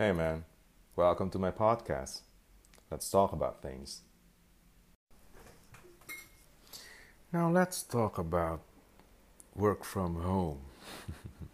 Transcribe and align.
Hey 0.00 0.16
man, 0.16 0.48
welcome 0.96 1.28
to 1.28 1.36
my 1.36 1.52
podcast. 1.52 2.24
Let's 2.88 3.12
talk 3.12 3.36
about 3.36 3.60
things. 3.60 4.00
Now 7.28 7.52
let's 7.52 7.84
talk 7.84 8.16
about 8.16 8.64
work 9.52 9.84
from 9.84 10.24
home. 10.24 10.64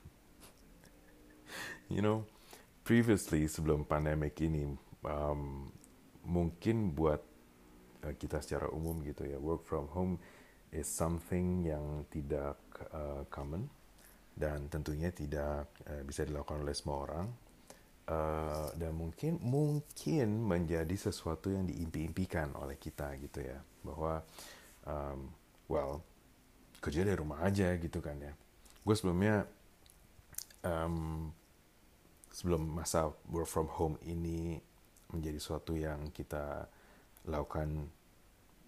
you 1.90 1.98
know, 1.98 2.22
previously 2.86 3.50
sebelum 3.50 3.82
pandemic 3.82 4.38
ini, 4.38 4.78
um, 5.02 5.74
mungkin 6.22 6.94
buat 6.94 7.26
uh, 8.06 8.14
kita 8.14 8.46
secara 8.46 8.70
umum 8.70 9.02
gitu 9.02 9.26
ya, 9.26 9.42
work 9.42 9.66
from 9.66 9.90
home 9.90 10.22
is 10.70 10.86
something 10.86 11.66
yang 11.66 12.06
tidak 12.14 12.62
uh, 12.94 13.26
common 13.26 13.66
dan 14.38 14.70
tentunya 14.70 15.10
tidak 15.10 15.66
uh, 15.90 16.06
bisa 16.06 16.22
dilakukan 16.22 16.62
oleh 16.62 16.78
semua 16.78 17.10
orang 17.10 17.45
uh, 18.08 18.70
dan 18.74 18.92
mungkin 18.94 19.38
mungkin 19.42 20.28
menjadi 20.46 20.94
sesuatu 20.94 21.50
yang 21.52 21.66
diimpi-impikan 21.66 22.54
oleh 22.58 22.78
kita 22.78 23.14
gitu 23.20 23.42
ya. 23.42 23.58
Bahwa 23.82 24.22
um, 24.86 25.30
well 25.70 26.02
kerja 26.82 27.02
dari 27.02 27.18
rumah 27.18 27.42
aja 27.42 27.74
gitu 27.78 27.98
kan 27.98 28.18
ya. 28.18 28.32
Gue 28.86 28.94
sebelumnya 28.94 29.46
um, 30.62 31.30
sebelum 32.30 32.62
masa 32.68 33.10
work 33.32 33.48
from 33.48 33.70
home 33.72 33.96
ini 34.04 34.60
menjadi 35.10 35.38
sesuatu 35.40 35.72
yang 35.72 36.10
kita 36.12 36.68
lakukan 37.26 37.88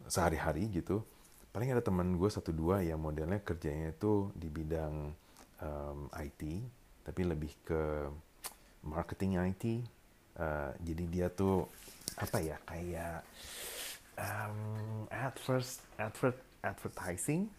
sehari-hari 0.09 0.71
gitu 0.73 1.05
paling 1.53 1.75
ada 1.75 1.83
teman 1.83 2.17
gue 2.17 2.31
satu 2.31 2.55
dua 2.55 2.87
yang 2.87 3.03
modelnya 3.03 3.43
kerjanya 3.43 3.93
itu 3.93 4.31
di 4.37 4.49
bidang 4.49 5.13
um, 5.59 6.07
IT 6.17 6.43
tapi 7.05 7.23
lebih 7.25 7.53
ke 7.65 8.09
marketing 8.83 9.41
IT. 9.41 9.65
Uh, 10.39 10.71
jadi 10.87 11.05
dia 11.11 11.27
tuh 11.35 11.67
apa 12.19 12.39
ya 12.39 12.57
kayak 12.63 13.27
um, 14.19 15.07
adverse, 15.11 15.83
advert, 15.99 16.39
advertising. 16.63 17.51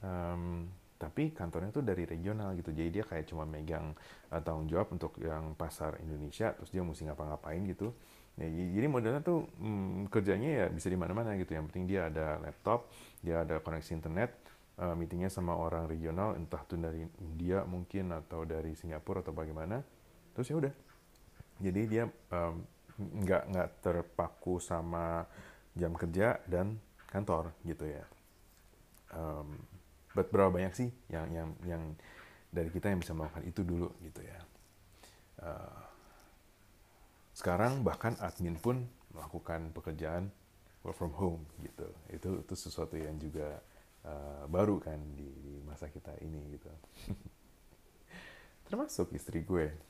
Um, 0.00 0.70
tapi 1.00 1.32
kantornya 1.32 1.72
tuh 1.72 1.80
dari 1.80 2.04
regional 2.04 2.52
gitu. 2.60 2.76
Jadi 2.76 3.00
dia 3.00 3.04
kayak 3.08 3.24
cuma 3.32 3.48
megang 3.48 3.96
uh, 4.28 4.40
tanggung 4.44 4.68
jawab 4.68 4.92
untuk 4.92 5.16
yang 5.16 5.56
pasar 5.56 5.96
Indonesia. 6.04 6.52
Terus 6.60 6.70
dia 6.70 6.82
mesti 6.84 7.08
ngapa-ngapain 7.08 7.64
gitu. 7.64 7.96
Ya, 8.36 8.46
jadi 8.48 8.86
modelnya 8.88 9.20
tuh 9.24 9.48
hmm, 9.58 10.08
kerjanya 10.12 10.48
ya 10.48 10.66
bisa 10.68 10.92
di 10.92 10.98
mana-mana 11.00 11.34
gitu. 11.40 11.56
Yang 11.56 11.72
penting 11.72 11.84
dia 11.88 12.12
ada 12.12 12.36
laptop, 12.44 12.92
dia 13.24 13.42
ada 13.42 13.58
koneksi 13.64 13.90
internet, 13.96 14.30
uh, 14.80 14.92
meetingnya 14.92 15.32
sama 15.32 15.56
orang 15.56 15.88
regional, 15.88 16.36
entah 16.36 16.62
tuh 16.68 16.76
dari 16.80 17.04
India 17.20 17.64
mungkin 17.64 18.12
atau 18.12 18.44
dari 18.44 18.76
Singapura 18.76 19.24
atau 19.24 19.32
bagaimana 19.32 19.80
terus 20.34 20.48
ya 20.50 20.56
udah. 20.58 20.74
Jadi 21.60 21.80
dia 21.86 22.04
nggak 23.00 23.42
um, 23.44 23.50
nggak 23.52 23.68
terpaku 23.84 24.56
sama 24.62 25.28
jam 25.76 25.92
kerja 25.94 26.40
dan 26.48 26.80
kantor 27.10 27.52
gitu 27.66 27.84
ya. 27.86 28.04
Um, 29.10 29.58
but 30.14 30.30
berapa 30.30 30.50
banyak 30.50 30.74
sih 30.74 30.88
yang 31.10 31.28
yang 31.34 31.48
yang 31.66 31.82
dari 32.50 32.70
kita 32.70 32.90
yang 32.90 32.98
bisa 33.02 33.14
melakukan 33.14 33.46
itu 33.46 33.60
dulu 33.62 33.88
gitu 34.02 34.20
ya. 34.22 34.38
Uh, 35.40 35.82
sekarang 37.34 37.80
bahkan 37.80 38.18
admin 38.20 38.58
pun 38.58 38.84
melakukan 39.14 39.72
pekerjaan 39.72 40.28
work 40.84 40.96
from 40.96 41.14
home 41.14 41.42
gitu. 41.62 41.88
Itu 42.10 42.30
itu 42.42 42.54
sesuatu 42.56 42.98
yang 42.98 43.16
juga 43.16 43.60
uh, 44.04 44.44
baru 44.50 44.80
kan 44.80 44.98
di, 45.16 45.28
di 45.40 45.54
masa 45.64 45.88
kita 45.88 46.14
ini 46.20 46.56
gitu. 46.58 46.70
Termasuk 48.70 49.10
istri 49.16 49.42
gue 49.42 49.89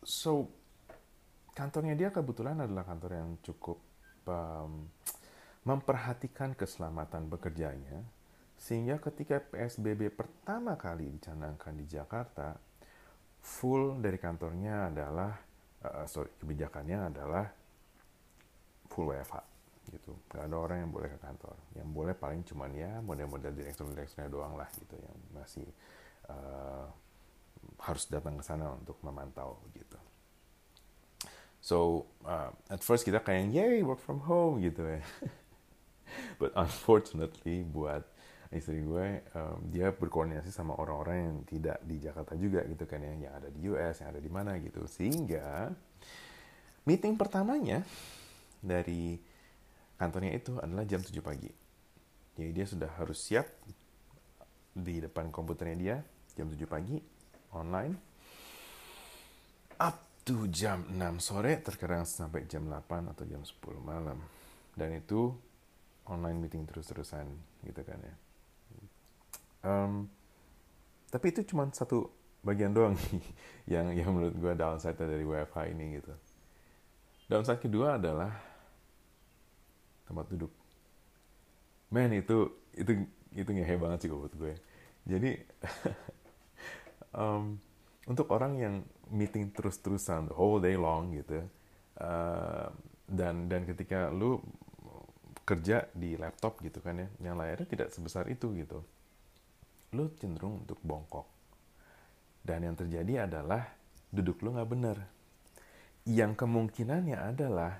so 0.00 0.48
kantornya 1.52 1.94
dia 1.98 2.08
kebetulan 2.08 2.56
adalah 2.60 2.84
kantor 2.88 3.10
yang 3.16 3.30
cukup 3.44 3.78
um, 4.24 4.88
memperhatikan 5.64 6.56
keselamatan 6.56 7.28
bekerjanya 7.28 8.00
sehingga 8.60 9.00
ketika 9.00 9.40
PSBB 9.40 10.12
pertama 10.12 10.76
kali 10.76 11.08
dicanangkan 11.08 11.76
di 11.76 11.84
Jakarta 11.88 12.56
full 13.40 13.96
dari 14.00 14.20
kantornya 14.20 14.92
adalah 14.92 15.32
uh, 15.84 16.04
sorry 16.04 16.28
kebijakannya 16.36 16.98
adalah 17.08 17.44
full 18.92 19.08
WFH 19.08 19.50
gitu. 19.90 20.12
Nggak 20.28 20.44
ada 20.44 20.56
orang 20.56 20.78
yang 20.86 20.92
boleh 20.92 21.08
ke 21.08 21.18
kantor. 21.18 21.56
Yang 21.74 21.88
boleh 21.90 22.14
paling 22.14 22.42
cuman 22.46 22.70
ya 22.76 22.92
model-model 23.00 23.52
direktur-direkturnya 23.56 24.28
doang 24.30 24.54
lah 24.54 24.68
gitu 24.76 24.96
yang 25.00 25.16
masih 25.34 25.66
uh, 26.28 26.86
harus 27.80 28.04
datang 28.08 28.36
ke 28.36 28.44
sana 28.44 28.76
untuk 28.76 29.00
memantau 29.00 29.60
gitu. 29.72 29.98
So 31.60 32.08
uh, 32.24 32.52
at 32.72 32.80
first 32.80 33.04
kita 33.04 33.20
kayak 33.20 33.52
yay 33.52 33.84
work 33.84 34.00
from 34.00 34.24
home 34.24 34.64
gitu 34.64 34.84
ya. 34.84 35.04
But 36.40 36.56
unfortunately 36.56 37.62
buat 37.62 38.02
istri 38.50 38.82
gue 38.82 39.22
um, 39.36 39.58
dia 39.70 39.94
berkoordinasi 39.94 40.50
sama 40.50 40.74
orang-orang 40.74 41.16
yang 41.22 41.38
tidak 41.46 41.78
di 41.86 41.96
Jakarta 42.02 42.34
juga 42.34 42.66
gitu 42.66 42.82
kan 42.88 42.98
ya, 42.98 43.14
yang 43.28 43.34
ada 43.38 43.48
di 43.52 43.60
US, 43.70 44.02
yang 44.02 44.10
ada 44.10 44.20
di 44.20 44.30
mana 44.32 44.58
gitu. 44.58 44.82
Sehingga 44.90 45.70
meeting 46.88 47.14
pertamanya 47.14 47.86
dari 48.58 49.20
kantornya 50.00 50.32
itu 50.34 50.56
adalah 50.58 50.82
jam 50.88 50.98
7 50.98 51.12
pagi. 51.20 51.52
Jadi 52.40 52.50
dia 52.56 52.66
sudah 52.66 52.90
harus 52.96 53.20
siap 53.20 53.46
di 54.72 55.02
depan 55.02 55.28
komputernya 55.28 55.76
dia 55.76 55.96
jam 56.34 56.48
7 56.48 56.56
pagi 56.64 57.19
online. 57.54 57.94
Up 59.80 59.96
to 60.24 60.46
jam 60.52 60.84
6 60.90 61.18
sore 61.18 61.58
terkadang 61.64 62.04
sampai 62.04 62.44
jam 62.46 62.68
8 62.68 63.10
atau 63.10 63.24
jam 63.26 63.42
10 63.42 63.80
malam. 63.80 64.18
Dan 64.76 64.96
itu 64.96 65.34
online 66.06 66.38
meeting 66.38 66.66
terus-terusan 66.66 67.26
gitu 67.66 67.80
kan 67.82 67.98
ya. 67.98 68.14
Um, 69.60 70.08
tapi 71.12 71.34
itu 71.34 71.44
cuma 71.52 71.68
satu 71.70 72.08
bagian 72.40 72.72
doang 72.72 72.96
yang 73.72 73.92
yang 73.92 74.10
menurut 74.16 74.34
gue 74.36 74.52
downside 74.56 74.96
dari 74.96 75.24
WFH 75.26 75.58
ini 75.70 76.00
gitu. 76.00 76.12
Downside 77.30 77.60
kedua 77.62 78.00
adalah 78.00 78.32
tempat 80.08 80.26
duduk. 80.32 80.50
Men 81.94 82.10
itu 82.14 82.50
itu 82.74 83.06
itu 83.34 83.50
ngehe 83.50 83.76
banget 83.78 84.06
sih 84.06 84.10
buat 84.10 84.34
gue. 84.34 84.54
Jadi 85.06 85.30
um, 87.14 87.58
untuk 88.06 88.30
orang 88.34 88.58
yang 88.58 88.74
meeting 89.10 89.50
terus-terusan 89.50 90.30
the 90.30 90.36
whole 90.36 90.62
day 90.62 90.74
long 90.78 91.10
gitu 91.14 91.42
uh, 91.98 92.68
dan 93.06 93.50
dan 93.50 93.66
ketika 93.66 94.10
lu 94.10 94.38
kerja 95.42 95.90
di 95.90 96.14
laptop 96.14 96.62
gitu 96.62 96.78
kan 96.78 96.94
ya 96.94 97.08
yang 97.22 97.34
layarnya 97.34 97.66
tidak 97.66 97.88
sebesar 97.90 98.30
itu 98.30 98.54
gitu 98.54 98.82
lu 99.90 100.06
cenderung 100.22 100.62
untuk 100.62 100.78
bongkok. 100.86 101.26
Dan 102.40 102.62
yang 102.62 102.78
terjadi 102.78 103.26
adalah 103.26 103.66
duduk 104.14 104.40
lu 104.46 104.54
nggak 104.54 104.70
bener 104.70 104.98
yang 106.08 106.32
kemungkinannya 106.32 107.18
adalah 107.18 107.72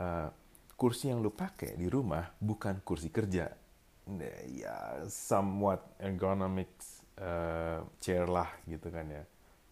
uh, 0.00 0.28
kursi 0.78 1.12
yang 1.12 1.20
lu 1.20 1.34
pakai 1.34 1.76
di 1.76 1.90
rumah 1.90 2.24
bukan 2.40 2.80
kursi 2.80 3.12
kerja. 3.12 3.50
Ya 4.48 5.04
somewhat 5.12 5.84
ergonomics 6.00 6.97
uh, 7.18 7.78
chair 8.02 8.24
lah 8.26 8.48
gitu 8.64 8.88
kan 8.88 9.06
ya. 9.06 9.24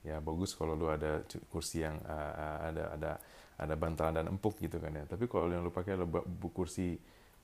Ya 0.06 0.16
bagus 0.22 0.54
kalau 0.54 0.78
lu 0.78 0.86
ada 0.86 1.26
kursi 1.50 1.82
yang 1.82 1.98
uh, 2.06 2.70
ada 2.70 2.84
ada 2.94 3.12
ada 3.56 3.74
bantalan 3.74 4.22
dan 4.22 4.26
empuk 4.30 4.60
gitu 4.62 4.78
kan 4.78 4.94
ya. 4.94 5.04
Tapi 5.08 5.26
kalau 5.26 5.50
yang 5.50 5.66
lu 5.66 5.74
pakai 5.74 5.98
adalah 5.98 6.22
kursi 6.54 6.94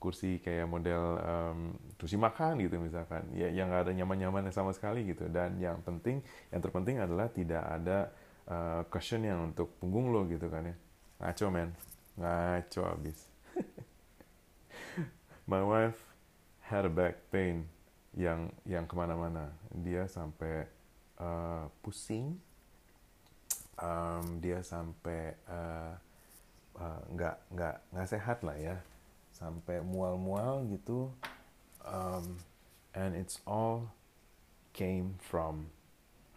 kursi 0.03 0.43
kayak 0.43 0.67
model 0.67 1.03
um, 1.23 1.59
kursi 1.99 2.19
makan 2.19 2.63
gitu 2.63 2.79
misalkan. 2.79 3.27
Ya 3.35 3.51
yang 3.51 3.71
nggak 3.71 3.91
ada 3.91 3.93
nyaman-nyaman 3.95 4.51
sama 4.55 4.71
sekali 4.75 5.07
gitu. 5.07 5.27
Dan 5.31 5.59
yang 5.59 5.83
penting 5.83 6.23
yang 6.55 6.61
terpenting 6.63 7.03
adalah 7.03 7.31
tidak 7.31 7.63
ada 7.67 8.11
uh, 8.47 8.83
cushion 8.91 9.23
yang 9.27 9.51
untuk 9.51 9.75
punggung 9.83 10.11
lo 10.15 10.27
gitu 10.31 10.47
kan 10.47 10.71
ya. 10.71 10.77
Ngaco 11.23 11.47
men. 11.51 11.71
Ngaco 12.19 12.83
abis. 12.95 13.19
My 15.51 15.63
wife 15.67 15.99
had 16.63 16.87
a 16.87 16.93
back 16.93 17.31
pain 17.35 17.67
yang 18.17 18.53
yang 18.69 18.85
ke 18.85 18.95
mana-mana. 18.97 19.53
Dia 19.73 20.05
sampai 20.09 20.69
uh, 21.21 21.69
pusing. 21.81 22.37
Um, 23.81 24.39
dia 24.39 24.61
sampai 24.61 25.35
uh, 25.49 25.97
uh, 26.77 27.01
nggak 27.17 27.37
nggak 27.57 27.77
nggak 27.93 28.09
sehat 28.09 28.39
lah 28.45 28.57
ya. 28.57 28.77
Sampai 29.33 29.81
mual-mual 29.81 30.69
gitu. 30.71 31.11
Um, 31.83 32.39
and 32.95 33.17
it's 33.19 33.43
all 33.49 33.91
came 34.77 35.19
from 35.19 35.73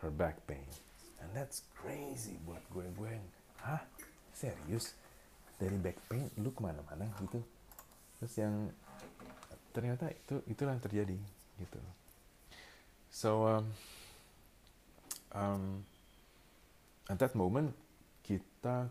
her 0.01 0.09
back 0.09 0.41
pain. 0.47 0.65
And 1.21 1.29
that's 1.35 1.67
crazy 1.75 2.39
buat 2.47 2.63
gue. 2.71 2.87
Gue 2.97 3.19
hah? 3.61 3.83
Serius? 4.31 4.95
Dari 5.59 5.75
back 5.79 5.99
pain 6.07 6.31
lu 6.39 6.49
ke 6.49 6.63
mana-mana? 6.63 7.05
Gitu. 7.19 7.43
Terus 8.17 8.33
yang 8.39 8.71
ternyata 9.75 10.07
itu 10.07 10.39
itulah 10.47 10.71
yang 10.71 10.83
terjadi 10.83 11.19
gitu. 11.59 11.79
So 13.15 13.47
um, 13.47 13.65
um, 15.31 15.63
at 17.07 17.17
that 17.19 17.33
moment 17.35 17.71
cerita 18.25 18.89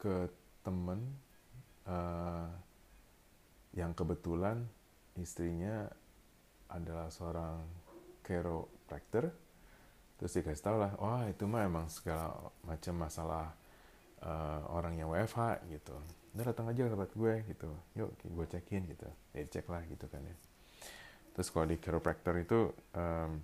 ke 0.00 0.30
temen 0.62 1.02
uh, 1.84 2.48
yang 3.76 3.92
kebetulan 3.92 4.64
istrinya 5.18 5.90
adalah 6.72 7.12
seorang 7.12 7.60
chiropractor. 8.24 9.28
Terus 10.16 10.38
dikasih 10.38 10.64
tau 10.64 10.76
lah 10.78 10.94
wah 11.02 11.26
itu 11.26 11.44
mah 11.44 11.66
emang 11.66 11.90
segala 11.90 12.30
macam 12.62 12.94
masalah 12.94 13.52
uh, 14.22 14.60
orang 14.70 14.96
yang 14.96 15.10
WFH 15.10 15.66
gitu. 15.68 15.96
Udah 16.32 16.54
datang 16.54 16.70
aja 16.70 16.88
ke 16.88 16.90
tempat 16.94 17.10
gue 17.12 17.34
gitu. 17.52 17.70
Yuk 18.00 18.10
gue 18.22 18.46
cekin 18.48 18.86
gitu. 18.88 19.08
Ya 19.34 19.44
cek 19.44 19.66
lah 19.68 19.82
gitu 19.90 20.06
kan 20.08 20.22
ya 20.24 20.36
terus 21.32 21.48
kalau 21.50 21.66
di 21.68 21.76
chiropractor 21.80 22.34
itu 22.38 22.72
um, 22.96 23.40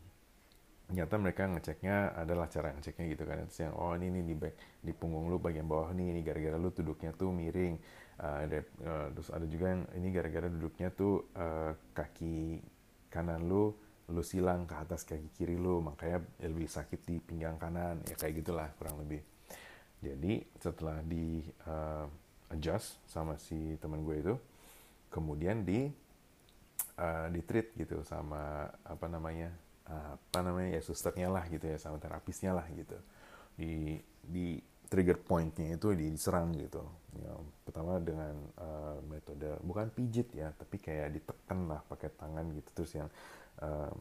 ternyata 0.89 1.15
mereka 1.21 1.45
ngeceknya 1.45 2.17
adalah 2.17 2.49
cara 2.49 2.73
ngeceknya 2.73 3.05
gitu 3.13 3.25
kan. 3.29 3.45
Terus 3.45 3.61
yang 3.61 3.75
oh 3.77 3.93
ini 3.93 4.09
nih 4.09 4.25
di 4.25 4.35
back 4.37 4.55
di 4.81 4.93
punggung 4.97 5.29
lu 5.29 5.37
bagian 5.37 5.69
bawah 5.69 5.93
nih 5.93 6.17
ini 6.17 6.21
gara-gara 6.25 6.57
lu 6.57 6.73
duduknya 6.73 7.13
tuh 7.13 7.29
miring. 7.29 7.77
Uh, 8.19 8.37
ada 8.49 8.59
uh, 8.83 9.07
terus 9.15 9.29
ada 9.31 9.47
juga 9.47 9.71
yang 9.77 9.83
ini 9.95 10.09
gara-gara 10.11 10.49
duduknya 10.51 10.89
tuh 10.91 11.29
uh, 11.39 11.77
kaki 11.95 12.59
kanan 13.13 13.47
lu 13.47 13.71
lu 14.09 14.25
silang 14.25 14.65
ke 14.65 14.75
atas 14.75 15.05
kaki 15.05 15.29
kiri 15.37 15.61
lu 15.61 15.85
makanya 15.85 16.25
lebih 16.41 16.67
sakit 16.67 17.05
di 17.05 17.21
pinggang 17.21 17.61
kanan. 17.61 18.01
Ya 18.09 18.17
kayak 18.17 18.41
gitulah 18.41 18.69
kurang 18.81 19.05
lebih. 19.05 19.21
Jadi 20.01 20.41
setelah 20.57 21.05
di 21.05 21.45
uh, 21.69 22.09
adjust 22.49 22.97
sama 23.05 23.37
si 23.37 23.77
teman 23.77 24.01
gue 24.07 24.17
itu 24.25 24.35
kemudian 25.13 25.69
di 25.69 25.93
uh, 26.99 27.27
di 27.31 27.41
treat 27.47 27.73
gitu 27.79 28.03
sama 28.03 28.67
apa 28.85 29.07
namanya 29.07 29.55
apa 29.89 30.45
namanya 30.45 30.77
ya 30.77 30.83
susternya 30.85 31.33
lah 31.33 31.49
gitu 31.49 31.65
ya 31.65 31.81
sama 31.81 31.97
terapisnya 31.97 32.53
lah 32.53 32.69
gitu. 32.77 32.99
Di 33.57 33.97
di 34.21 34.61
trigger 34.89 35.21
pointnya 35.21 35.77
itu 35.77 35.93
diserang 35.93 36.53
gitu. 36.57 36.85
Ya, 37.17 37.33
pertama 37.65 38.01
dengan 38.01 38.37
uh, 38.61 39.01
metode 39.09 39.49
bukan 39.65 39.89
pijit 39.93 40.29
ya 40.37 40.53
tapi 40.53 40.81
kayak 40.81 41.17
ditekan 41.17 41.69
lah 41.69 41.81
pakai 41.89 42.13
tangan 42.17 42.53
gitu. 42.53 42.69
Terus 42.77 42.93
yang 43.01 43.09
uh, 43.65 43.93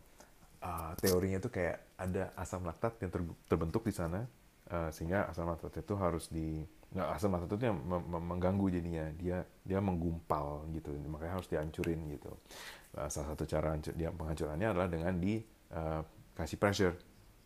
uh, 0.63 0.91
teorinya 0.99 1.39
itu 1.39 1.51
kayak 1.51 1.95
ada 1.99 2.31
asam 2.35 2.63
laktat 2.67 2.99
yang 3.03 3.11
ter, 3.11 3.21
terbentuk 3.47 3.83
di 3.87 3.93
sana 3.95 4.27
uh, 4.71 4.89
sehingga 4.91 5.27
asam 5.31 5.47
laktat 5.47 5.75
itu 5.75 5.93
harus 5.95 6.31
di 6.31 6.63
nggak 6.87 7.09
asam 7.19 7.35
laktat 7.35 7.59
itu 7.59 7.65
yang 7.67 7.79
mengganggu 8.07 8.67
jadinya. 8.71 9.11
Dia 9.19 9.43
dia 9.63 9.79
menggumpal 9.83 10.71
gitu. 10.71 10.95
Makanya 10.95 11.39
harus 11.39 11.47
dihancurin 11.51 11.99
gitu. 12.15 12.31
uh, 12.31 12.86
salah 13.05 13.37
satu 13.37 13.45
cara 13.45 13.77
penghancurannya 13.93 14.67
adalah 14.73 14.89
dengan 14.89 15.13
di 15.21 15.37
uh, 15.73 16.01
kasih 16.33 16.57
pressure 16.57 16.95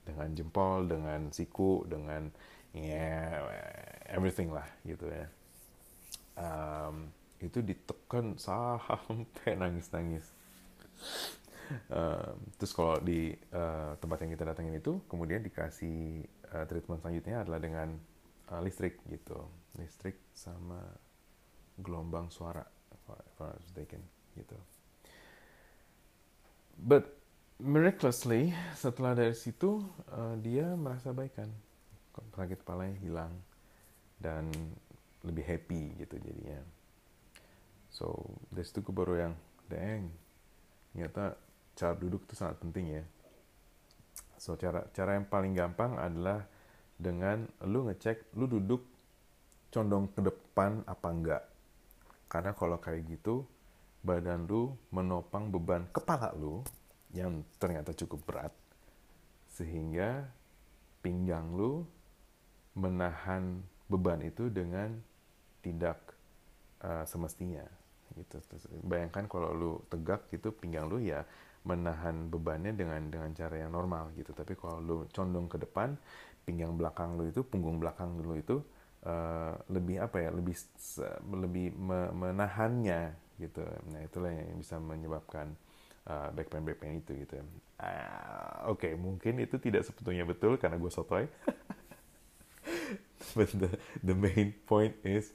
dengan 0.08 0.32
jempol, 0.34 0.88
dengan 0.88 1.30
siku, 1.30 1.84
dengan 1.86 2.32
ya 2.72 3.44
everything 4.08 4.50
lah 4.56 4.66
gitu 4.88 5.12
ya. 5.12 5.28
Um, 6.40 7.12
itu 7.44 7.60
ditekan 7.60 8.40
sampai 8.40 9.60
nangis-nangis. 9.60 10.26
Um, 11.88 12.36
terus 12.60 12.76
kalau 12.76 13.00
di 13.00 13.32
uh, 13.56 13.96
tempat 14.00 14.24
yang 14.24 14.32
kita 14.36 14.44
datangin 14.44 14.76
itu, 14.76 15.00
kemudian 15.08 15.40
dikasih 15.40 16.24
uh, 16.52 16.66
treatment 16.68 17.00
selanjutnya 17.00 17.48
adalah 17.48 17.60
dengan 17.64 17.96
uh, 18.52 18.60
listrik 18.60 19.00
gitu, 19.08 19.40
listrik 19.80 20.20
sama 20.36 20.84
gelombang 21.80 22.28
suara, 22.28 22.64
if 22.92 23.04
I 23.08 23.56
was 23.56 23.64
mistaken 23.64 24.04
gitu. 24.36 24.60
But 26.82 27.14
miraculously 27.62 28.58
setelah 28.74 29.14
dari 29.14 29.38
situ 29.38 29.86
uh, 30.10 30.34
dia 30.42 30.74
merasa 30.74 31.14
baikan. 31.14 31.48
Sakit 32.34 32.66
kepalanya 32.66 32.98
hilang. 32.98 33.34
Dan 34.18 34.50
lebih 35.22 35.46
happy 35.46 36.02
gitu 36.02 36.18
jadinya. 36.18 36.58
So 37.94 38.34
dari 38.50 38.66
situ 38.66 38.82
gue 38.82 38.96
baru 38.96 39.30
yang 39.30 39.34
deng 39.70 40.10
ternyata 40.92 41.40
cara 41.78 41.94
duduk 41.96 42.26
itu 42.28 42.34
sangat 42.36 42.58
penting 42.60 43.00
ya. 43.00 43.04
So 44.42 44.58
cara 44.58 44.90
cara 44.92 45.16
yang 45.16 45.30
paling 45.30 45.54
gampang 45.54 45.96
adalah 46.02 46.44
dengan 46.98 47.46
lu 47.70 47.86
ngecek 47.88 48.34
lu 48.36 48.50
duduk 48.50 48.82
condong 49.70 50.10
ke 50.12 50.26
depan 50.26 50.82
apa 50.90 51.08
enggak. 51.14 51.44
Karena 52.26 52.52
kalau 52.58 52.82
kayak 52.82 53.06
gitu 53.08 53.46
badan 54.02 54.50
lu 54.50 54.74
menopang 54.90 55.54
beban 55.54 55.86
kepala 55.94 56.34
lu 56.34 56.66
yang 57.14 57.46
ternyata 57.62 57.94
cukup 57.94 58.24
berat 58.26 58.54
sehingga 59.52 60.26
pinggang 61.06 61.54
lu 61.54 61.86
menahan 62.74 63.60
beban 63.92 64.24
itu 64.24 64.48
dengan 64.48 64.96
tidak 65.60 66.00
uh, 66.82 67.04
semestinya 67.04 67.68
gitu. 68.16 68.40
Bayangkan 68.88 69.28
kalau 69.28 69.52
lu 69.52 69.72
tegak 69.92 70.28
gitu 70.32 70.56
pinggang 70.56 70.88
lu 70.88 71.04
ya 71.04 71.24
menahan 71.62 72.32
bebannya 72.32 72.74
dengan 72.74 73.12
dengan 73.12 73.32
cara 73.36 73.60
yang 73.60 73.76
normal 73.76 74.16
gitu. 74.18 74.32
Tapi 74.32 74.56
kalau 74.58 74.80
lu 74.82 74.98
condong 75.12 75.52
ke 75.52 75.62
depan 75.62 75.94
pinggang 76.48 76.74
belakang 76.74 77.20
lu 77.20 77.30
itu 77.30 77.46
punggung 77.46 77.78
belakang 77.78 78.18
lu 78.18 78.40
itu 78.40 78.64
uh, 79.06 79.54
lebih 79.70 80.02
apa 80.02 80.18
ya 80.26 80.30
lebih 80.34 80.58
lebih 81.30 81.76
menahannya 82.16 83.14
gitu 83.42 83.66
nah 83.90 84.06
itulah 84.06 84.30
yang 84.30 84.62
bisa 84.62 84.78
menyebabkan 84.78 85.58
uh, 86.08 86.30
backpain 86.34 86.66
backpain 86.66 87.02
itu 87.02 87.14
gitu. 87.26 87.36
Uh, 87.82 88.72
Oke, 88.72 88.90
okay, 88.90 88.94
mungkin 88.98 89.42
itu 89.42 89.58
tidak 89.58 89.86
sebetulnya 89.86 90.26
betul 90.26 90.58
karena 90.58 90.78
gue 90.78 90.92
sotoy. 90.92 91.28
But 93.38 93.54
the, 93.54 93.70
the 94.02 94.16
main 94.18 94.54
point 94.66 94.98
is 95.06 95.34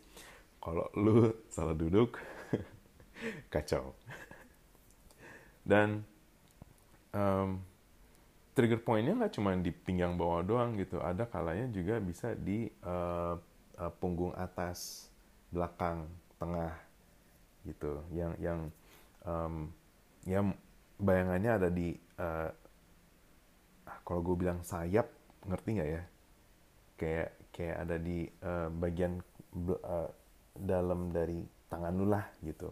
kalau 0.58 0.90
lu 0.98 1.30
salah 1.50 1.76
duduk 1.76 2.18
kacau. 3.52 3.94
Dan 5.66 6.06
um, 7.10 7.58
trigger 8.54 8.82
pointnya 8.82 9.18
nggak 9.18 9.34
cuma 9.34 9.58
di 9.58 9.74
pinggang 9.74 10.14
bawah 10.14 10.46
doang 10.46 10.78
gitu, 10.78 11.02
ada 11.02 11.26
kalanya 11.26 11.66
juga 11.74 11.98
bisa 11.98 12.38
di 12.38 12.70
uh, 12.86 13.34
uh, 13.78 13.92
punggung 13.98 14.30
atas, 14.38 15.10
belakang, 15.50 16.06
tengah 16.38 16.70
gitu. 17.66 18.06
Yang 18.14 18.32
yang 18.38 18.60
um, 19.26 19.54
ya 20.22 20.40
bayangannya 21.02 21.50
ada 21.58 21.68
di 21.68 21.92
uh, 22.22 22.50
kalau 24.06 24.22
gue 24.22 24.46
bilang 24.46 24.62
sayap 24.62 25.10
ngerti 25.44 25.68
nggak 25.76 25.90
ya? 25.90 26.02
Kayak 26.96 27.30
kayak 27.50 27.76
ada 27.82 27.96
di 27.98 28.24
uh, 28.46 28.68
bagian 28.70 29.20
uh, 29.68 30.08
dalam 30.56 31.10
dari 31.12 31.42
tangan 31.66 31.92
lu 31.92 32.06
lah 32.08 32.24
gitu. 32.40 32.70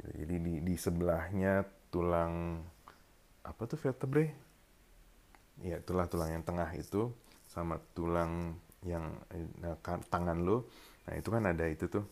Jadi 0.00 0.36
di 0.40 0.54
di 0.64 0.74
sebelahnya 0.74 1.62
tulang 1.92 2.64
apa 3.44 3.62
tuh 3.68 3.76
vertebrae 3.76 4.32
ya 5.60 5.76
tulang 5.84 6.08
tulang 6.08 6.30
yang 6.32 6.44
tengah 6.46 6.70
itu 6.72 7.12
sama 7.44 7.76
tulang 7.92 8.56
yang 8.82 9.12
nah, 9.60 9.76
tangan 9.84 10.40
lu. 10.40 10.64
Nah 11.06 11.14
itu 11.18 11.28
kan 11.28 11.44
ada 11.44 11.68
itu 11.68 11.86
tuh 11.86 12.06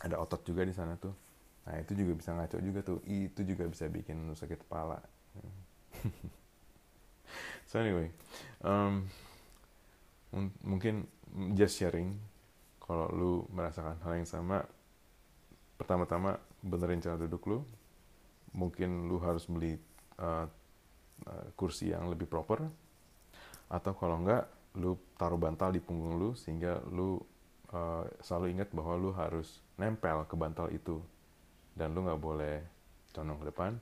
ada 0.00 0.16
otot 0.16 0.40
juga 0.44 0.64
di 0.64 0.72
sana 0.72 0.96
tuh 0.96 1.30
Nah 1.70 1.76
itu 1.80 1.92
juga 1.94 2.12
bisa 2.16 2.32
ngaco 2.32 2.58
juga 2.58 2.80
tuh. 2.80 2.98
Itu 3.04 3.46
juga 3.46 3.68
bisa 3.68 3.86
bikin 3.90 4.26
lu 4.26 4.34
sakit 4.34 4.64
kepala. 4.64 4.98
so 7.68 7.78
anyway, 7.78 8.08
um, 8.64 9.06
mungkin 10.64 11.04
just 11.54 11.76
sharing. 11.76 12.16
Kalau 12.80 13.06
lu 13.14 13.32
merasakan 13.54 14.02
hal 14.02 14.12
yang 14.18 14.26
sama, 14.26 14.66
pertama-tama 15.78 16.42
benerin 16.58 16.98
cara 16.98 17.14
duduk 17.14 17.46
lu. 17.46 17.58
Mungkin 18.50 19.06
lu 19.06 19.22
harus 19.22 19.46
beli 19.46 19.78
uh, 20.18 20.46
uh, 21.22 21.46
kursi 21.54 21.94
yang 21.94 22.10
lebih 22.10 22.26
proper. 22.26 22.66
Atau 23.70 23.94
kalau 23.94 24.26
enggak, 24.26 24.50
lu 24.74 24.98
taruh 25.14 25.38
bantal 25.38 25.70
di 25.70 25.78
punggung 25.78 26.18
lu 26.18 26.34
sehingga 26.34 26.82
lu 26.90 27.22
uh, 27.70 28.02
selalu 28.18 28.58
ingat 28.58 28.74
bahwa 28.74 28.98
lu 28.98 29.14
harus 29.14 29.62
nempel 29.80 30.28
ke 30.28 30.36
bantal 30.36 30.68
itu. 30.68 31.00
Dan 31.72 31.96
lu 31.96 32.04
nggak 32.04 32.20
boleh 32.20 32.60
condong 33.16 33.40
ke 33.40 33.46
depan. 33.48 33.72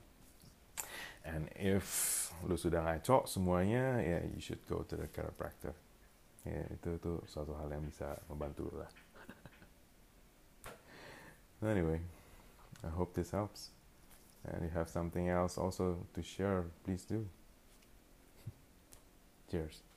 And 1.27 1.51
if 1.59 1.85
lu 2.47 2.55
sudah 2.55 2.79
ngaco 2.79 3.27
semuanya 3.27 3.99
ya 3.99 4.17
yeah, 4.17 4.21
you 4.31 4.39
should 4.39 4.63
go 4.63 4.87
to 4.87 4.95
the 4.95 5.11
chiropractor. 5.11 5.75
Ya 6.47 6.63
yeah, 6.63 6.65
itu 6.71 6.95
itu 6.95 7.19
suatu 7.27 7.51
hal 7.59 7.67
yang 7.67 7.83
bisa 7.83 8.15
membantu 8.31 8.71
lah. 8.71 8.87
Anyway 11.75 11.99
I 12.79 12.89
hope 12.95 13.11
this 13.11 13.35
helps. 13.35 13.75
And 14.47 14.63
you 14.63 14.71
have 14.71 14.87
something 14.87 15.27
else 15.27 15.59
also 15.59 16.07
to 16.15 16.23
share 16.23 16.71
please 16.87 17.03
do. 17.03 17.27
Cheers 19.51 19.88